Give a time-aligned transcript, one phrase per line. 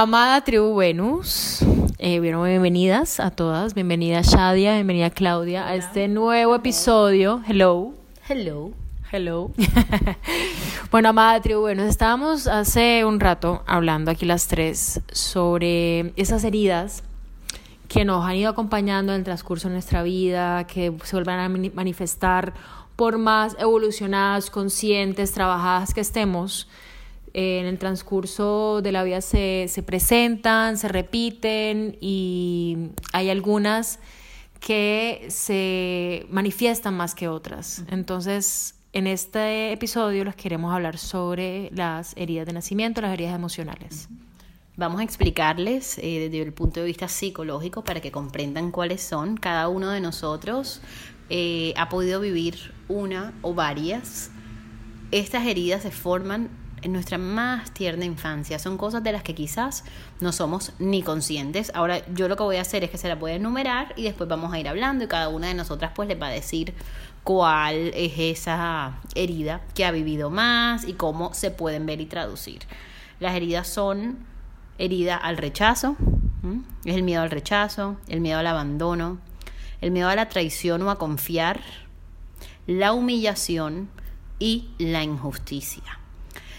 [0.00, 1.58] Amada tribu Venus,
[1.98, 7.42] eh, bienvenidas a todas, bienvenida Shadia, bienvenida Claudia a este nuevo episodio.
[7.48, 7.94] Hello.
[8.28, 8.70] Hello.
[9.10, 9.50] Hello.
[10.92, 17.02] bueno, amada tribu Venus, estábamos hace un rato hablando aquí las tres sobre esas heridas
[17.88, 21.48] que nos han ido acompañando en el transcurso de nuestra vida, que se vuelvan a
[21.74, 22.54] manifestar
[22.94, 26.68] por más evolucionadas, conscientes, trabajadas que estemos
[27.34, 33.98] en el transcurso de la vida se, se presentan, se repiten y hay algunas
[34.60, 37.84] que se manifiestan más que otras.
[37.88, 44.08] Entonces, en este episodio les queremos hablar sobre las heridas de nacimiento, las heridas emocionales.
[44.76, 49.36] Vamos a explicarles eh, desde el punto de vista psicológico para que comprendan cuáles son.
[49.36, 50.80] Cada uno de nosotros
[51.30, 54.30] eh, ha podido vivir una o varias.
[55.10, 56.48] Estas heridas se forman
[56.82, 58.58] en nuestra más tierna infancia.
[58.58, 59.84] Son cosas de las que quizás
[60.20, 61.72] no somos ni conscientes.
[61.74, 64.04] Ahora yo lo que voy a hacer es que se las voy a enumerar y
[64.04, 66.74] después vamos a ir hablando y cada una de nosotras pues les va a decir
[67.24, 72.60] cuál es esa herida que ha vivido más y cómo se pueden ver y traducir.
[73.20, 74.18] Las heridas son
[74.78, 75.96] herida al rechazo,
[76.84, 79.18] es el miedo al rechazo, el miedo al abandono,
[79.80, 81.60] el miedo a la traición o a confiar,
[82.66, 83.88] la humillación
[84.38, 85.98] y la injusticia.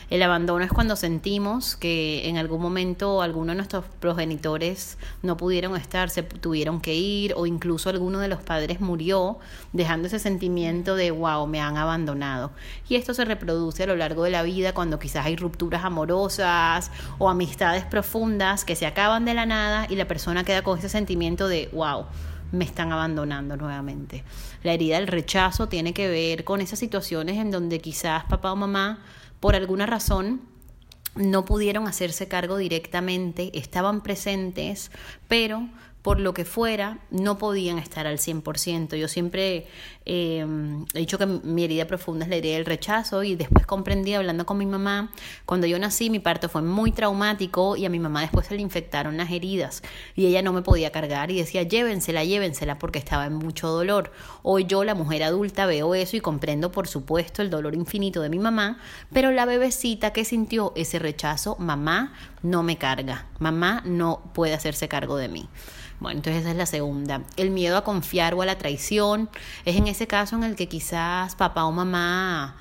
[0.09, 5.75] El abandono es cuando sentimos que en algún momento alguno de nuestros progenitores no pudieron
[5.75, 9.37] estar, se tuvieron que ir o incluso alguno de los padres murió,
[9.71, 12.49] dejando ese sentimiento de wow, me han abandonado.
[12.87, 16.91] Y esto se reproduce a lo largo de la vida cuando quizás hay rupturas amorosas
[17.19, 20.89] o amistades profundas que se acaban de la nada y la persona queda con ese
[20.89, 22.05] sentimiento de wow,
[22.51, 24.23] me están abandonando nuevamente.
[24.63, 28.55] La herida del rechazo tiene que ver con esas situaciones en donde quizás papá o
[28.55, 28.97] mamá
[29.39, 30.41] por alguna razón
[31.15, 34.91] no pudieron hacerse cargo directamente, estaban presentes,
[35.27, 35.67] pero
[36.09, 38.95] por lo que fuera, no podían estar al 100%.
[38.95, 39.67] Yo siempre
[40.07, 40.43] eh,
[40.95, 44.43] he dicho que mi herida profunda es la herida del rechazo y después comprendí hablando
[44.43, 45.11] con mi mamá,
[45.45, 48.61] cuando yo nací mi parto fue muy traumático y a mi mamá después se le
[48.63, 49.83] infectaron las heridas
[50.15, 54.11] y ella no me podía cargar y decía llévensela, llévensela porque estaba en mucho dolor.
[54.41, 58.29] Hoy yo, la mujer adulta, veo eso y comprendo por supuesto el dolor infinito de
[58.29, 58.79] mi mamá,
[59.13, 64.87] pero la bebecita que sintió ese rechazo, mamá no me carga, mamá no puede hacerse
[64.87, 65.49] cargo de mí.
[65.99, 67.23] Bueno, entonces esa es la segunda.
[67.35, 69.29] El miedo a confiar o a la traición
[69.65, 72.55] es en ese caso en el que quizás papá o mamá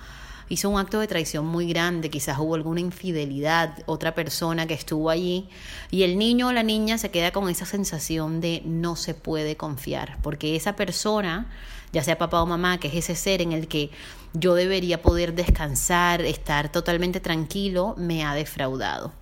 [0.49, 5.11] hizo un acto de traición muy grande, quizás hubo alguna infidelidad, otra persona que estuvo
[5.11, 5.49] allí
[5.91, 9.57] y el niño o la niña se queda con esa sensación de no se puede
[9.57, 11.47] confiar, porque esa persona,
[11.93, 13.91] ya sea papá o mamá, que es ese ser en el que
[14.33, 19.13] yo debería poder descansar, estar totalmente tranquilo, me ha defraudado.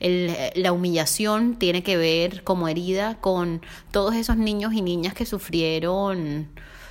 [0.00, 6.48] la humillación tiene que ver como herida con todos esos niños y niñas que sufrieron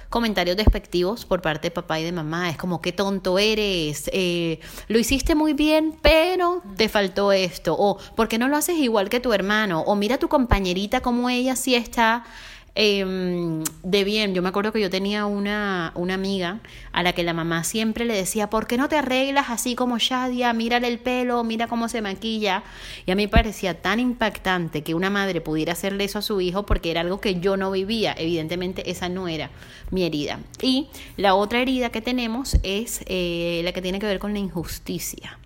[0.09, 2.49] comentarios despectivos por parte de papá y de mamá.
[2.49, 7.75] Es como, qué tonto eres, eh, lo hiciste muy bien, pero te faltó esto.
[7.77, 9.81] O, ¿por qué no lo haces igual que tu hermano?
[9.81, 12.23] O mira tu compañerita como ella sí está
[12.77, 14.33] Em, de bien.
[14.33, 16.59] Yo me acuerdo que yo tenía una, una amiga
[16.91, 19.97] a la que la mamá siempre le decía, ¿por qué no te arreglas así como
[19.97, 20.51] Shadia?
[20.51, 22.63] Mírale el pelo, mira cómo se maquilla.
[23.05, 26.65] Y a mí parecía tan impactante que una madre pudiera hacerle eso a su hijo
[26.65, 28.13] porque era algo que yo no vivía.
[28.17, 29.51] Evidentemente esa no era
[29.89, 30.39] mi herida.
[30.61, 34.39] Y la otra herida que tenemos es eh, la que tiene que ver con la
[34.39, 35.39] injusticia.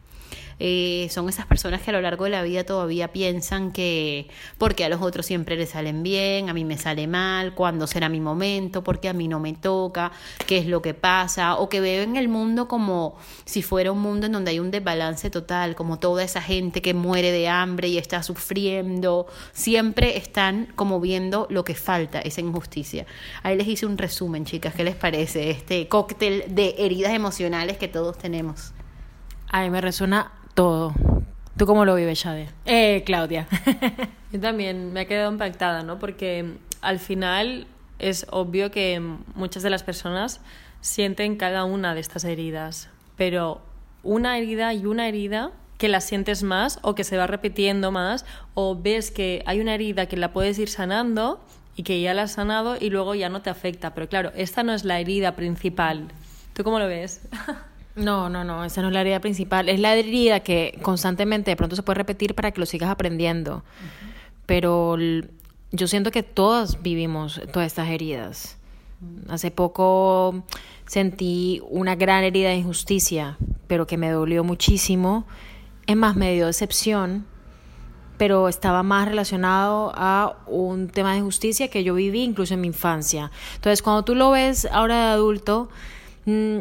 [0.60, 4.28] Eh, son esas personas que a lo largo de la vida todavía piensan que
[4.58, 8.10] porque a los otros siempre les salen bien, a mí me sale mal, cuándo será
[8.10, 10.12] mi momento, porque a mí no me toca,
[10.46, 13.16] qué es lo que pasa, o que ven el mundo como
[13.46, 16.94] si fuera un mundo en donde hay un desbalance total, como toda esa gente que
[16.94, 23.06] muere de hambre y está sufriendo, siempre están como viendo lo que falta, esa injusticia.
[23.44, 27.88] Ahí les hice un resumen, chicas, ¿qué les parece este cóctel de heridas emocionales que
[27.88, 28.74] todos tenemos?
[29.52, 30.94] A mí me resuena todo.
[31.58, 32.50] ¿Tú cómo lo vives, Shade?
[32.66, 33.48] Eh, Claudia.
[34.32, 36.00] Yo también me he quedado impactada, ¿no?
[36.00, 37.68] Porque al final
[38.00, 39.02] es obvio que
[39.36, 40.42] muchas de las personas
[40.82, 43.62] sienten cada una de estas heridas, pero
[44.04, 48.26] una herida y una herida que la sientes más o que se va repitiendo más
[48.54, 51.42] o ves que hay una herida que la puedes ir sanando
[51.76, 53.94] y que ya la has sanado y luego ya no te afecta.
[53.94, 56.10] Pero claro, esta no es la herida principal.
[56.54, 57.22] ¿Tú cómo lo ves?
[58.00, 59.68] No, no, no, esa no es la herida principal.
[59.68, 63.64] Es la herida que constantemente de pronto se puede repetir para que lo sigas aprendiendo.
[64.46, 64.98] Pero
[65.72, 68.58] yo siento que todas vivimos todas estas heridas.
[69.28, 70.44] Hace poco
[70.86, 73.38] sentí una gran herida de injusticia,
[73.68, 75.26] pero que me dolió muchísimo.
[75.86, 77.26] Es más, me dio decepción,
[78.18, 82.68] pero estaba más relacionado a un tema de injusticia que yo viví incluso en mi
[82.68, 83.32] infancia.
[83.56, 85.70] Entonces, cuando tú lo ves ahora de adulto,
[86.26, 86.58] mm,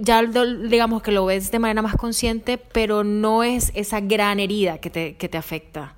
[0.00, 4.78] ya digamos que lo ves de manera más consciente, pero no es esa gran herida
[4.78, 5.94] que te, que te afecta.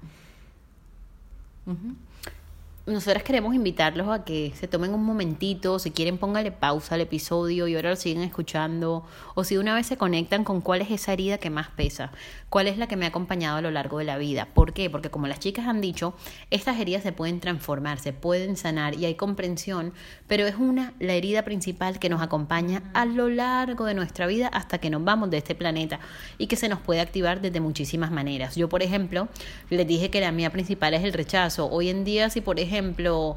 [2.86, 7.66] Nosotras queremos invitarlos a que se tomen un momentito, si quieren póngale pausa al episodio
[7.66, 9.04] y ahora lo siguen escuchando,
[9.34, 12.12] o si una vez se conectan con cuál es esa herida que más pesa,
[12.48, 14.46] cuál es la que me ha acompañado a lo largo de la vida.
[14.54, 14.88] ¿Por qué?
[14.88, 16.14] Porque como las chicas han dicho,
[16.52, 19.92] estas heridas se pueden transformar, se pueden sanar y hay comprensión,
[20.28, 24.46] pero es una, la herida principal que nos acompaña a lo largo de nuestra vida
[24.46, 25.98] hasta que nos vamos de este planeta
[26.38, 28.54] y que se nos puede activar desde muchísimas maneras.
[28.54, 29.26] Yo, por ejemplo,
[29.70, 31.68] les dije que la mía principal es el rechazo.
[31.68, 33.36] Hoy en día, si por ejemplo, ejemplo,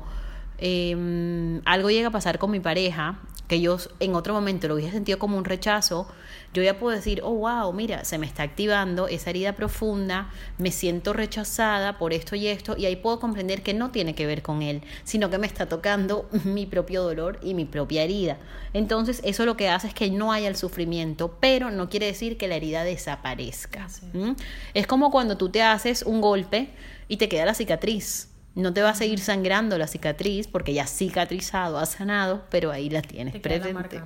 [0.58, 4.92] em, algo llega a pasar con mi pareja, que yo en otro momento lo hubiese
[4.92, 6.08] sentido como un rechazo,
[6.54, 10.72] yo ya puedo decir, oh, wow, mira, se me está activando esa herida profunda, me
[10.72, 14.44] siento rechazada por esto y esto, y ahí puedo comprender que no tiene que ver
[14.44, 18.38] con él, sino que me está tocando mi propio dolor y mi propia herida.
[18.74, 22.38] Entonces, eso lo que hace es que no haya el sufrimiento, pero no quiere decir
[22.38, 23.88] que la herida desaparezca.
[24.76, 26.70] Es como cuando tú te haces un golpe
[27.08, 30.84] y te queda la cicatriz no te va a seguir sangrando la cicatriz porque ya
[30.84, 34.02] ha cicatrizado, ha sanado, pero ahí la tienes presente.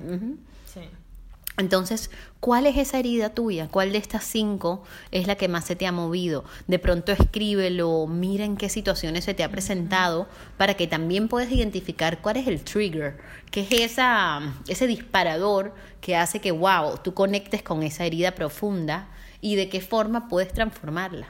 [1.56, 2.10] Entonces,
[2.40, 3.68] ¿cuál es esa herida tuya?
[3.68, 4.82] ¿Cuál de estas cinco
[5.12, 6.44] es la que más se te ha movido?
[6.66, 10.26] De pronto escríbelo, mira en qué situaciones se te ha presentado
[10.56, 13.18] para que también puedas identificar cuál es el trigger,
[13.52, 19.08] que es esa, ese disparador que hace que, wow, tú conectes con esa herida profunda
[19.40, 21.28] y de qué forma puedes transformarla.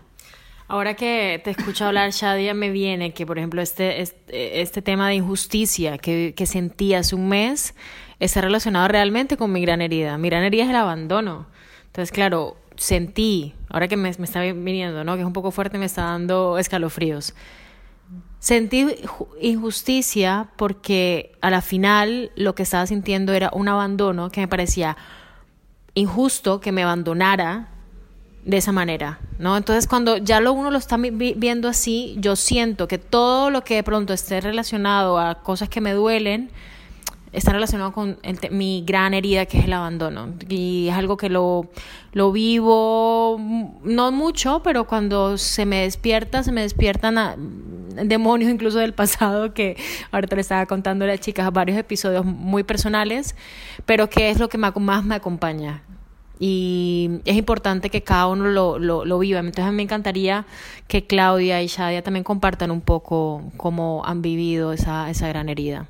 [0.67, 5.09] Ahora que te escucho hablar, Shadia, me viene que, por ejemplo, este, este, este tema
[5.09, 7.75] de injusticia que, que, sentí hace un mes
[8.19, 10.17] está relacionado realmente con mi gran herida.
[10.17, 11.47] Mi gran herida es el abandono.
[11.87, 15.15] Entonces, claro, sentí, ahora que me, me está viniendo, ¿no?
[15.15, 17.35] que es un poco fuerte, me está dando escalofríos.
[18.39, 18.87] Sentí
[19.41, 24.97] injusticia porque a la final lo que estaba sintiendo era un abandono que me parecía
[25.95, 27.69] injusto que me abandonara
[28.45, 29.57] de esa manera, ¿no?
[29.57, 33.77] Entonces, cuando ya lo uno lo está viendo así, yo siento que todo lo que
[33.77, 36.51] de pronto esté relacionado a cosas que me duelen,
[37.33, 38.19] está relacionado con
[38.51, 40.35] mi gran herida que es el abandono.
[40.49, 41.71] Y es algo que lo,
[42.13, 43.41] lo vivo,
[43.83, 47.17] no mucho, pero cuando se me despierta, se me despiertan
[47.95, 49.77] demonios incluso del pasado que
[50.13, 53.35] ahorita le estaba contando a las chicas varios episodios muy personales,
[53.87, 55.83] pero que es lo que más me acompaña
[56.39, 59.39] y es importante que cada uno lo, lo, lo, viva.
[59.41, 60.47] Entonces me encantaría
[60.89, 65.87] que Claudia y Shadia también compartan un poco cómo han vivido esa, esa gran herida.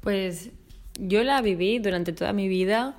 [0.00, 0.50] Pues
[0.98, 2.94] yo la viví durante toda mi vida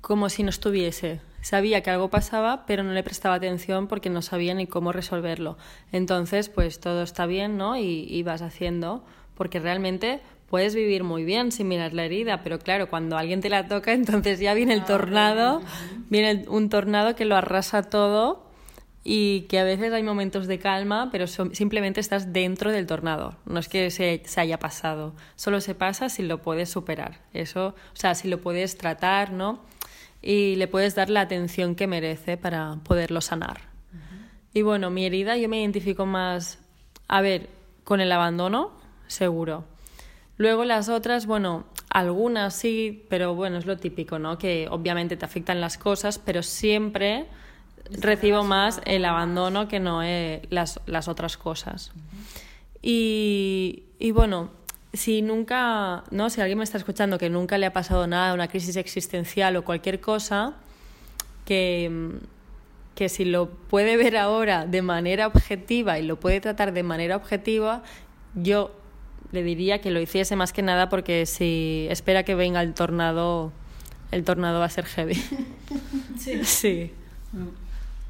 [0.00, 1.20] como si no estuviese.
[1.40, 5.56] Sabía que algo pasaba, pero no le prestaba atención porque no sabía ni cómo resolverlo.
[5.90, 7.78] Entonces, pues todo está bien, ¿no?
[7.78, 9.02] Y, y vas haciendo,
[9.34, 13.48] porque realmente puedes vivir muy bien sin mirar la herida, pero claro, cuando alguien te
[13.48, 15.62] la toca, entonces ya viene el ah, tornado,
[16.10, 18.50] viene un tornado que lo arrasa todo
[19.02, 23.36] y que a veces hay momentos de calma, pero simplemente estás dentro del tornado.
[23.46, 27.20] No es que se, se, haya pasado, solo se pasa si lo puedes superar.
[27.32, 29.60] Eso, o sea, si lo puedes tratar, ¿no?
[30.20, 33.70] Y le puedes dar la atención que merece para poderlo sanar.
[34.52, 36.58] Y bueno, mi herida yo me identifico más,
[37.08, 37.48] a ver,
[37.84, 38.72] con el abandono,
[39.06, 39.64] seguro
[40.40, 44.38] Luego las otras, bueno, algunas sí, pero bueno, es lo típico, ¿no?
[44.38, 47.26] Que obviamente te afectan las cosas, pero siempre
[47.90, 50.00] recibo más el abandono que no
[50.48, 51.92] las, las otras cosas.
[52.80, 54.48] y, y bueno,
[54.94, 56.30] si nunca, ¿no?
[56.30, 59.62] Si alguien me está escuchando que nunca le ha pasado nada, una crisis existencial o
[59.66, 60.54] cualquier cosa,
[61.44, 62.12] que,
[62.94, 67.16] que si lo puede ver ahora de manera objetiva y lo puede tratar de manera
[67.16, 67.82] objetiva,
[68.34, 68.79] yo
[69.32, 73.52] le diría que lo hiciese más que nada porque si espera que venga el tornado,
[74.10, 75.22] el tornado va a ser heavy.
[76.18, 76.44] Sí.
[76.44, 76.92] sí.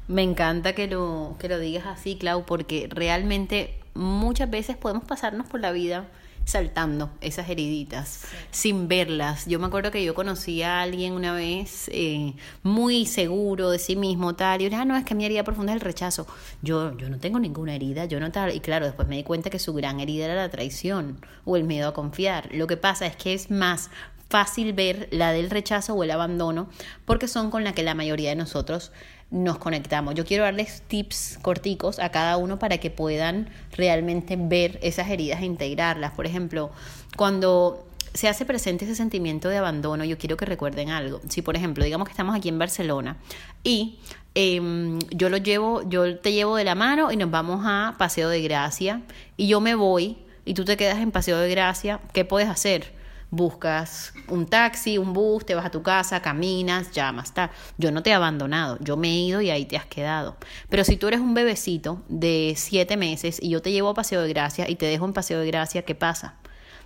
[0.09, 5.47] Me encanta que lo, que lo digas así, Clau, porque realmente muchas veces podemos pasarnos
[5.47, 6.07] por la vida
[6.45, 8.21] saltando esas heriditas
[8.51, 9.45] sin verlas.
[9.45, 12.33] Yo me acuerdo que yo conocí a alguien una vez eh,
[12.63, 15.71] muy seguro de sí mismo, tal, y yo ah, no, es que mi herida profunda
[15.73, 16.27] es el rechazo.
[16.61, 18.55] Yo, yo no tengo ninguna herida, yo no tal.
[18.55, 21.63] Y claro, después me di cuenta que su gran herida era la traición o el
[21.63, 22.49] miedo a confiar.
[22.53, 23.89] Lo que pasa es que es más
[24.31, 26.69] fácil ver la del rechazo o el abandono
[27.05, 28.93] porque son con la que la mayoría de nosotros
[29.31, 30.13] nos conectamos.
[30.13, 35.41] Yo quiero darles tips corticos a cada uno para que puedan realmente ver esas heridas
[35.41, 36.11] e integrarlas.
[36.11, 36.69] Por ejemplo,
[37.15, 41.21] cuando se hace presente ese sentimiento de abandono, yo quiero que recuerden algo.
[41.29, 43.17] Si, por ejemplo, digamos que estamos aquí en Barcelona
[43.63, 43.99] y
[44.35, 48.27] em, yo lo llevo, yo te llevo de la mano y nos vamos a Paseo
[48.27, 49.01] de Gracia
[49.37, 53.00] y yo me voy y tú te quedas en Paseo de Gracia, ¿qué puedes hacer?
[53.31, 57.49] Buscas un taxi, un bus, te vas a tu casa, caminas, llamas, tal.
[57.77, 60.35] Yo no te he abandonado, yo me he ido y ahí te has quedado.
[60.69, 64.21] Pero si tú eres un bebecito de siete meses y yo te llevo a Paseo
[64.21, 66.35] de Gracia y te dejo en Paseo de Gracia, ¿qué pasa?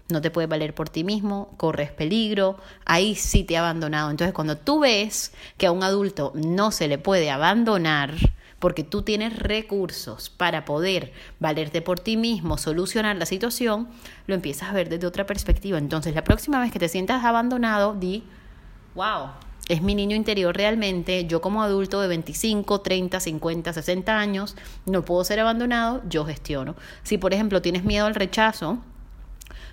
[0.07, 4.11] No te puedes valer por ti mismo, corres peligro, ahí sí te he abandonado.
[4.11, 8.13] Entonces cuando tú ves que a un adulto no se le puede abandonar,
[8.65, 13.87] porque tú tienes recursos para poder valerte por ti mismo, solucionar la situación,
[14.25, 15.77] lo empiezas a ver desde otra perspectiva.
[15.77, 18.23] Entonces, la próxima vez que te sientas abandonado, di,
[18.95, 19.27] wow,
[19.69, 24.55] es mi niño interior realmente, yo como adulto de 25, 30, 50, 60 años,
[24.87, 26.75] no puedo ser abandonado, yo gestiono.
[27.03, 28.79] Si, por ejemplo, tienes miedo al rechazo,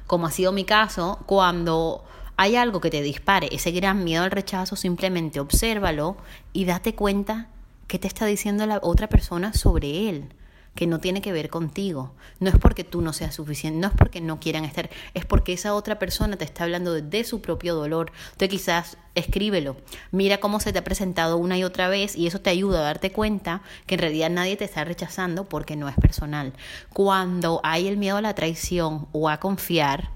[0.06, 2.04] como ha sido mi caso, cuando
[2.36, 6.18] hay algo que te dispare ese gran miedo al rechazo, simplemente obsérvalo
[6.52, 7.48] y date cuenta
[7.92, 10.32] ¿Qué te está diciendo la otra persona sobre él?
[10.74, 12.14] que no tiene que ver contigo.
[12.40, 15.52] No es porque tú no seas suficiente, no es porque no quieran estar, es porque
[15.52, 18.10] esa otra persona te está hablando de, su propio dolor.
[18.30, 19.76] Entonces quizás escríbelo,
[20.10, 22.84] mira cómo se te ha presentado una y otra vez y eso te ayuda a
[22.84, 26.54] darte cuenta que en realidad nadie te está rechazando porque no es personal.
[26.94, 30.08] Cuando hay el miedo a la traición o a confiar,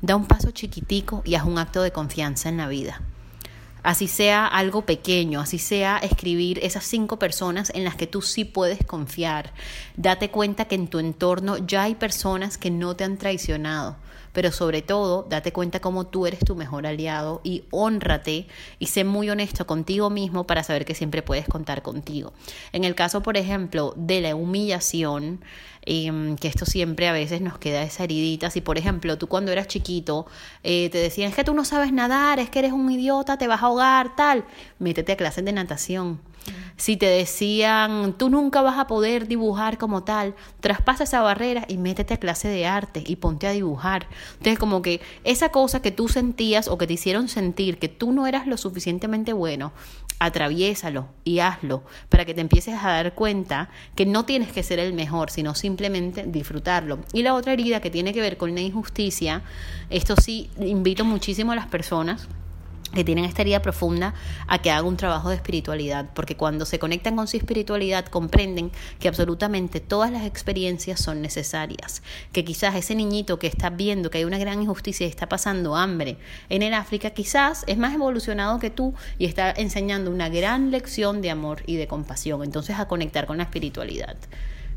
[0.00, 3.02] da un paso chiquitico y haz un acto de confianza en la vida
[3.86, 8.44] así sea algo pequeño, así sea escribir esas cinco personas en las que tú sí
[8.44, 9.52] puedes confiar.
[9.96, 13.94] Date cuenta que en tu entorno ya hay personas que no te han traicionado,
[14.32, 18.48] pero sobre todo date cuenta cómo tú eres tu mejor aliado y honrate
[18.80, 22.32] y sé muy honesto contigo mismo para saber que siempre puedes contar contigo.
[22.72, 25.44] En el caso, por ejemplo, de la humillación,
[25.88, 28.50] Em, que esto siempre a veces nos queda esa heridita.
[28.50, 30.26] Si, por ejemplo, tú cuando eras chiquito
[30.64, 33.46] eh, te decían, es que tú no sabes nadar, es que eres un idiota, te
[33.46, 34.44] vas a ahogar, tal,
[34.80, 36.20] métete a clases de natación.
[36.76, 41.78] Si te decían, tú nunca vas a poder dibujar como tal, traspasa esa barrera y
[41.78, 44.08] métete a clase de arte y ponte a dibujar.
[44.34, 48.12] Entonces, como que esa cosa que tú sentías o que te hicieron sentir que tú
[48.12, 49.72] no eras lo suficientemente bueno,
[50.18, 54.78] atraviésalo y hazlo para que te empieces a dar cuenta que no tienes que ser
[54.78, 56.98] el mejor, sino simplemente disfrutarlo.
[57.12, 59.42] Y la otra herida que tiene que ver con la injusticia,
[59.90, 62.28] esto sí invito muchísimo a las personas
[62.92, 64.14] que tienen esta herida profunda
[64.46, 68.70] a que hagan un trabajo de espiritualidad, porque cuando se conectan con su espiritualidad comprenden
[69.00, 72.02] que absolutamente todas las experiencias son necesarias,
[72.32, 75.76] que quizás ese niñito que está viendo que hay una gran injusticia y está pasando
[75.76, 80.70] hambre en el África, quizás es más evolucionado que tú y está enseñando una gran
[80.70, 84.16] lección de amor y de compasión, entonces a conectar con la espiritualidad.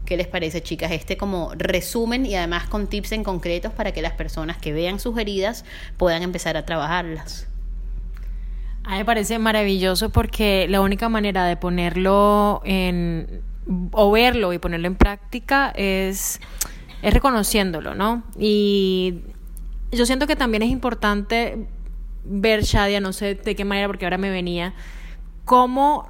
[0.06, 0.92] ¿Qué les parece, chicas?
[0.92, 5.00] Este como resumen y además con tips en concretos para que las personas que vean
[5.00, 5.66] sus heridas
[5.98, 7.49] puedan empezar a trabajarlas.
[8.90, 13.44] A me parece maravilloso porque la única manera de ponerlo en
[13.92, 16.42] o verlo y ponerlo en práctica es,
[17.04, 18.24] es reconociéndolo, ¿no?
[18.40, 19.20] Y
[19.92, 21.68] yo siento que también es importante
[22.24, 24.74] ver, Shadia, no sé de qué manera, porque ahora me venía,
[25.46, 26.10] cómo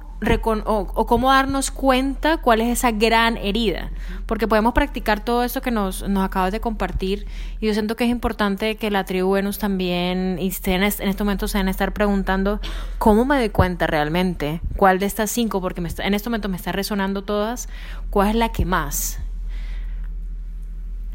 [0.64, 3.90] o, cómo darnos cuenta cuál es esa gran herida.
[4.26, 7.26] Porque podemos practicar todo eso que nos, nos acabas de compartir.
[7.60, 11.08] Y yo siento que es importante que la tribu Venus también, y en, este, en
[11.08, 12.60] este momento se van a estar preguntando,
[12.98, 14.60] ¿cómo me doy cuenta realmente?
[14.76, 15.60] ¿Cuál de estas cinco?
[15.60, 17.68] Porque en este momento me está resonando todas.
[18.10, 19.18] ¿Cuál es la que más?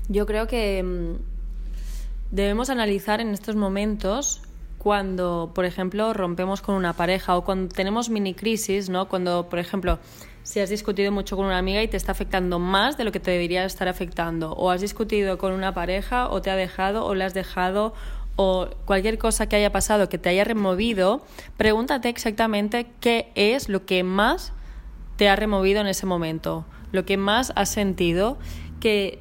[0.07, 4.44] Yo creo que mm, debemos analizar en estos momentos
[4.85, 9.07] cuando, por ejemplo, rompemos con una pareja o cuando tenemos mini crisis, ¿no?
[9.07, 9.97] Cuando, por ejemplo,
[10.43, 13.19] si has discutido mucho con una amiga y te está afectando más de lo que
[13.19, 17.15] te debería estar afectando, o has discutido con una pareja o te ha dejado o
[17.15, 17.95] le has dejado
[18.35, 21.25] o cualquier cosa que haya pasado que te haya removido,
[21.57, 24.53] pregúntate exactamente qué es lo que más
[25.15, 28.37] te ha removido en ese momento, lo que más has sentido,
[28.79, 29.17] que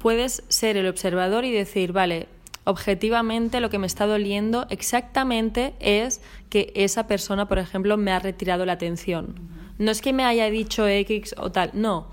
[0.00, 2.26] puedes ser el observador y decir, vale,
[2.64, 8.18] objetivamente lo que me está doliendo exactamente es que esa persona, por ejemplo, me ha
[8.18, 9.34] retirado la atención.
[9.78, 12.06] No es que me haya dicho X o tal, no.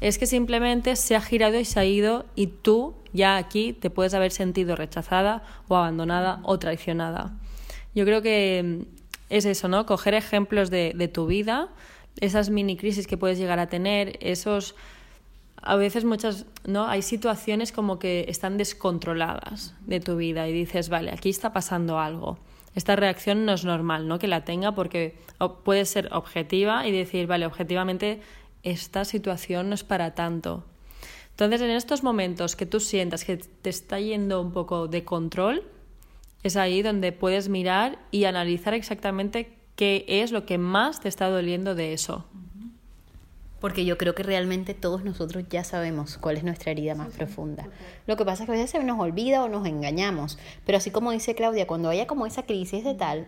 [0.00, 3.88] es que simplemente se ha girado y se ha ido y tú ya aquí te
[3.88, 7.32] puedes haber sentido rechazada o abandonada o traicionada.
[7.94, 8.82] Yo creo que mm,
[9.30, 9.86] es eso, ¿no?
[9.86, 11.68] Coger ejemplos de, de tu vida,
[12.20, 14.74] esas mini crisis que puedes llegar a tener, esos
[15.66, 16.86] a veces muchas, ¿no?
[16.86, 21.98] Hay situaciones como que están descontroladas de tu vida y dices, vale, aquí está pasando
[21.98, 22.38] algo.
[22.74, 24.18] Esta reacción no es normal, ¿no?
[24.18, 25.16] Que la tenga porque
[25.64, 28.20] puede ser objetiva y decir, vale, objetivamente
[28.62, 30.64] esta situación no es para tanto.
[31.30, 35.62] Entonces, en estos momentos que tú sientas que te está yendo un poco de control,
[36.42, 41.30] es ahí donde puedes mirar y analizar exactamente qué es lo que más te está
[41.30, 42.26] doliendo de eso
[43.64, 47.66] porque yo creo que realmente todos nosotros ya sabemos cuál es nuestra herida más profunda.
[48.06, 50.90] Lo que pasa es que a veces se nos olvida o nos engañamos, pero así
[50.90, 53.26] como dice Claudia, cuando haya como esa crisis de tal,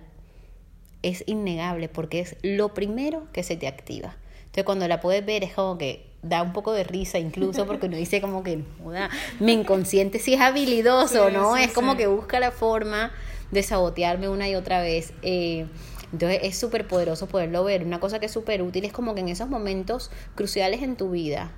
[1.01, 4.15] es innegable porque es lo primero que se te activa.
[4.41, 7.87] Entonces cuando la puedes ver es como que da un poco de risa incluso porque
[7.87, 8.63] uno dice como que
[9.41, 11.57] mi inconsciente sí es habilidoso, ¿no?
[11.57, 13.11] es como que busca la forma
[13.53, 15.15] de sabotearme una y otra vez.
[15.23, 15.67] Eh,
[16.13, 17.85] entonces es súper poderoso poderlo ver.
[17.85, 21.11] Una cosa que es súper útil es como que en esos momentos cruciales en tu
[21.11, 21.53] vida,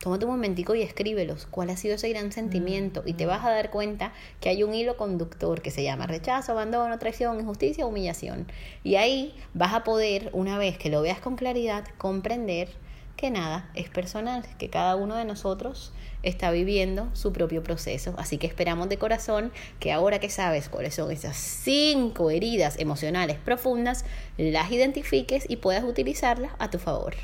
[0.00, 1.46] tómate un momentico y escríbelos.
[1.50, 3.02] ¿Cuál ha sido ese gran sentimiento?
[3.06, 6.52] Y te vas a dar cuenta que hay un hilo conductor que se llama rechazo,
[6.52, 8.46] abandono, traición, injusticia, humillación.
[8.84, 12.68] Y ahí vas a poder, una vez que lo veas con claridad, comprender
[13.16, 15.92] que nada, es personal, que cada uno de nosotros
[16.22, 18.14] está viviendo su propio proceso.
[18.18, 23.38] Así que esperamos de corazón que ahora que sabes cuáles son esas cinco heridas emocionales
[23.38, 24.04] profundas,
[24.36, 27.14] las identifiques y puedas utilizarlas a tu favor.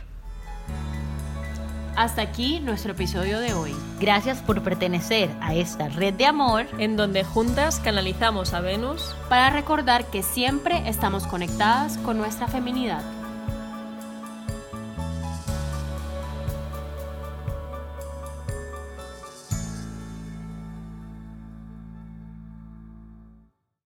[1.94, 3.74] Hasta aquí nuestro episodio de hoy.
[4.00, 9.50] Gracias por pertenecer a esta red de amor en donde juntas canalizamos a Venus para
[9.50, 13.21] recordar que siempre estamos conectadas con nuestra feminidad.